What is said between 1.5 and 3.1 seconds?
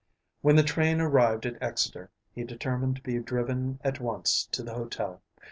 Exeter he determined to